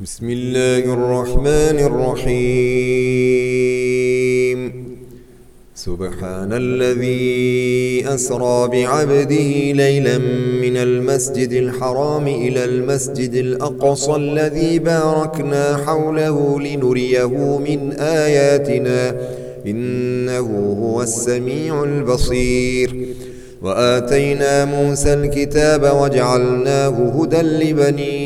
[0.00, 2.34] بسم الله الرحمن الرحيم.
[5.74, 10.18] سبحان الذي أسرى بعبده ليلا
[10.62, 19.16] من المسجد الحرام إلى المسجد الأقصى الذي باركنا حوله لنريه من آياتنا.
[19.66, 23.06] إنه هو السميع البصير.
[23.62, 28.23] وآتينا موسى الكتاب وجعلناه هدى لبني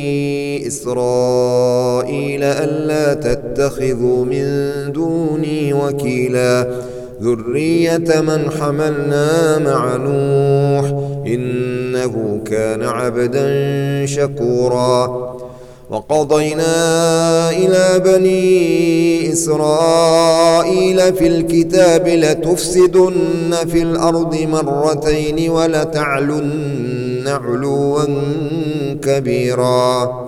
[0.69, 4.47] إسرائيل ألا تتخذوا من
[4.93, 6.69] دوني وكيلا.
[7.23, 10.87] ذرية من حملنا مع نوح
[11.27, 13.47] إنه كان عبدا
[14.07, 15.29] شكورا.
[15.91, 16.75] وقضينا
[17.51, 28.05] إلى بني إسرائيل في الكتاب لتفسدن في الأرض مرتين ولتعلن علوا
[29.03, 30.28] كبيرا.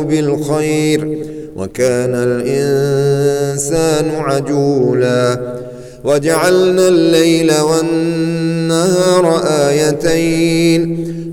[0.08, 1.18] بالخير
[1.56, 5.58] وكان الإنسان عجولا
[6.04, 11.08] وجعلنا الليل والنهار آيتين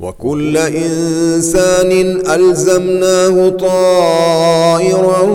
[0.00, 5.28] وكل إنسان ألزمناه طائره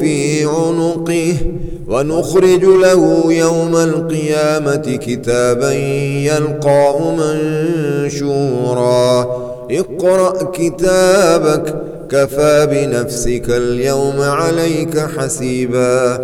[0.00, 1.34] في عنقه
[1.88, 5.72] ونخرج له يوم القيامة كتابا
[6.30, 7.14] يلقاه
[8.12, 9.26] منشورا.
[9.70, 11.74] اقرأ كتابك
[12.10, 16.18] كفى بنفسك اليوم عليك حسيبا.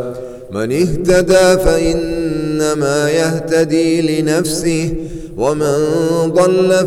[0.50, 4.94] من اهتدى فإنما يهتدي لنفسه
[5.37, 5.77] ومن
[6.27, 6.87] ضل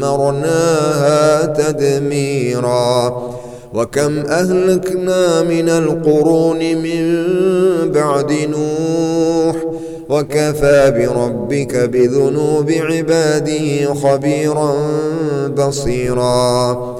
[0.00, 3.22] فدمرناها تدميرا.
[3.74, 7.26] وكم أهلكنا من القرون من
[7.92, 9.56] بعد نوح.
[10.08, 14.72] وكفى بربك بذنوب عباده خبيرا
[15.48, 16.99] بصيرا.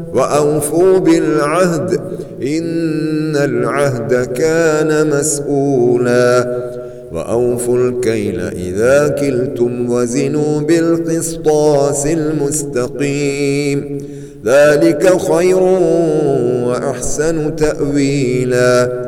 [0.13, 1.93] وأوفوا بالعهد
[2.41, 6.61] إن العهد كان مسؤولا
[7.11, 13.97] وأوفوا الكيل إذا كلتم وزنوا بالقسطاس المستقيم
[14.45, 15.63] ذلك خير
[16.67, 19.01] وأحسن تأويلا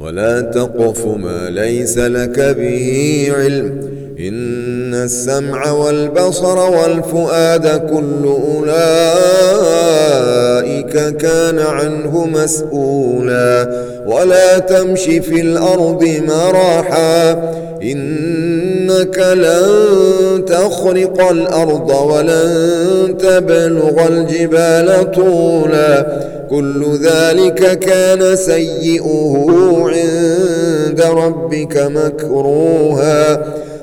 [0.00, 3.80] ولا تقف ما ليس لك به علم
[4.18, 4.55] إن
[5.04, 8.76] السمع والبصر والفؤاد كل أولئك
[11.16, 13.86] كان عنه مسؤولا.
[14.06, 17.32] ولا تمش في الأرض مراحا
[17.82, 26.06] إنك لن تخرق الأرض ولن تبلغ الجبال طولا.
[26.50, 29.46] كل ذلك كان سيئه
[29.86, 33.46] عند ربك مكروها.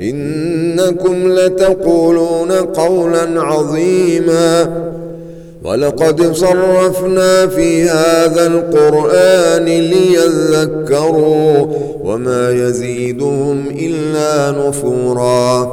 [0.00, 4.82] إنكم لتقولون قولا عظيما.
[5.64, 11.66] ولقد صرفنا في هذا القرآن ليذكروا
[12.04, 15.72] وما يزيدهم إلا نفورا.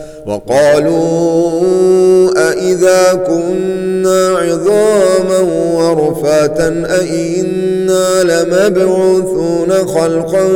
[0.27, 1.51] وقالوا
[2.49, 5.39] أئذا كنا عظاما
[5.75, 10.47] ورفاتا أئنا لمبعوثون خلقا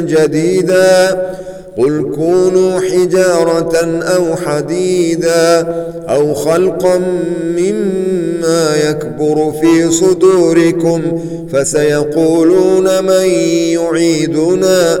[0.00, 1.20] جديدا
[1.78, 5.66] قل كونوا حجارة أو حديدا
[6.08, 6.98] أو خلقا
[7.58, 11.02] مما يكبر في صدوركم
[11.52, 13.30] فسيقولون من
[13.74, 15.00] يعيدنا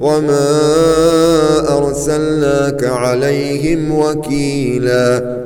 [0.00, 0.48] وما
[1.78, 5.38] أرسلناك عليهم وكيلا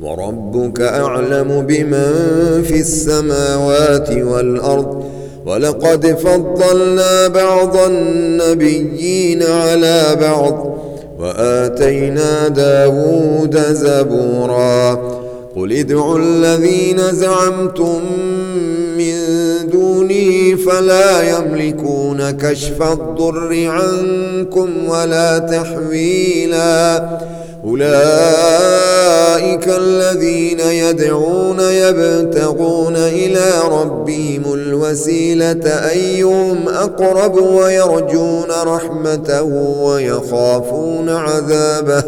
[0.00, 2.12] وربك أعلم بمن
[2.62, 5.04] في السماوات والأرض
[5.46, 10.76] ولقد فضلنا بعض النبيين على بعض
[11.18, 14.94] وآتينا داود زبورا
[15.56, 18.00] قل ادعوا الذين زعمتم
[18.98, 19.16] من
[20.08, 27.08] دونه فلا يملكون كشف الضر عنكم ولا تحويلا
[27.64, 28.08] أولئك
[29.68, 39.42] الذين يدعون يبتغون إلى ربهم الوسيلة أيهم أقرب ويرجون رحمته
[39.82, 42.04] ويخافون عذابه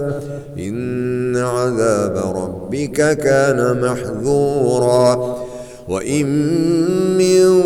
[0.59, 5.38] إن عذاب ربك كان محذورا
[5.89, 6.27] وإن
[7.19, 7.63] من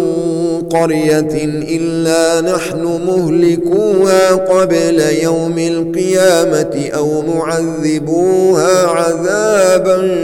[0.71, 1.45] قرية
[1.77, 10.15] إلا نحن مهلكوها قبل يوم القيامة أو معذبوها عذابا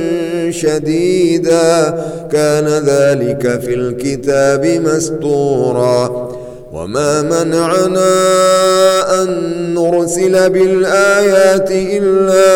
[0.51, 1.95] شديدا
[2.33, 6.29] كان ذلك في الكتاب مسطورا
[6.73, 8.13] وما منعنا
[9.23, 9.29] أن
[9.75, 12.55] نرسل بالآيات إلا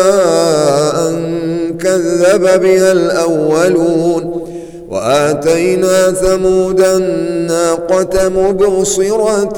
[1.07, 1.33] أن
[1.79, 4.22] كذب بها الأولون
[4.93, 9.57] وآتينا ثمود الناقة مبصرة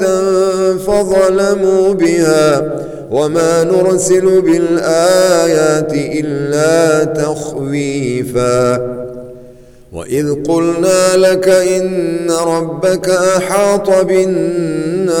[0.86, 2.72] فظلموا بها
[3.10, 8.96] وما نرسل بالآيات إلا تخويفاً
[9.96, 15.20] وإذ قلنا لك إن ربك أحاط بالناس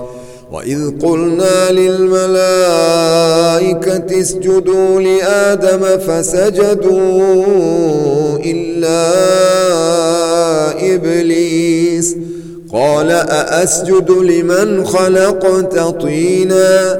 [0.51, 2.21] وإذ قلنا للملائكة
[4.21, 7.45] اسجدوا لآدم فسجدوا
[8.45, 9.11] إلا
[10.95, 12.15] إبليس
[12.73, 16.99] قال أأسجد لمن خلقت طيناً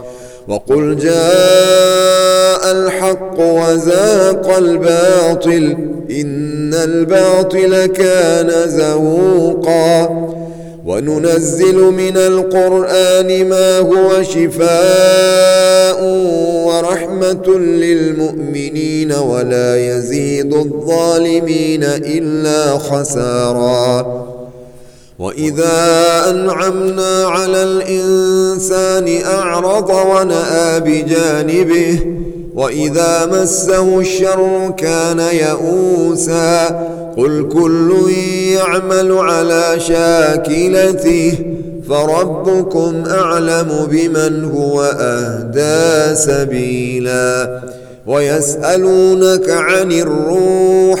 [0.51, 5.77] وقل جاء الحق وزاق الباطل
[6.11, 10.09] إن الباطل كان زهوقا
[10.85, 16.03] وننزل من القرآن ما هو شفاء
[16.65, 24.20] ورحمة للمؤمنين ولا يزيد الظالمين إلا خساراً.
[25.21, 25.79] وإذا
[26.29, 31.99] أنعمنا على الإنسان أعرض ونأى بجانبه
[32.55, 36.65] وإذا مسه الشر كان يئوسا
[37.17, 38.11] قل كل
[38.53, 41.33] يعمل على شاكلته
[41.89, 47.61] فربكم أعلم بمن هو أهدى سبيلا
[48.07, 51.00] ويسألونك عن الروح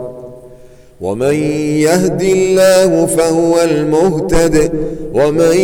[1.01, 1.33] ومن
[1.81, 4.71] يهد الله فهو المهتد
[5.13, 5.57] ومن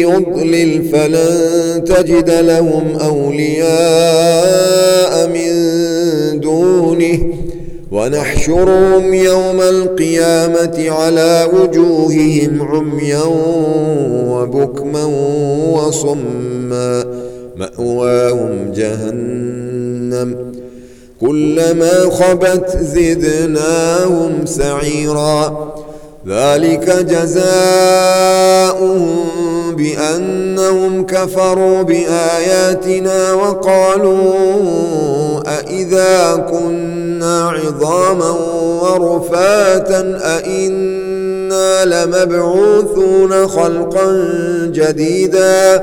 [0.00, 4.40] يضلل فلن تجد لهم أولياء
[5.28, 5.50] من
[6.40, 7.18] دونه
[7.92, 13.24] ونحشرهم يوم القيامة على وجوههم عميا
[14.28, 15.04] وبكما
[15.74, 17.04] وصما
[17.56, 20.50] مأواهم جهنم
[21.20, 25.68] كلما خبت زدناهم سعيرا.
[26.28, 28.20] ذلك جزاؤهم
[29.76, 34.20] بأنهم كفروا بآياتنا وقالوا
[35.58, 38.30] أئذا كنا عظاما
[38.82, 44.06] ورفاتا أئنا لمبعوثون خلقا
[44.66, 45.82] جديدا.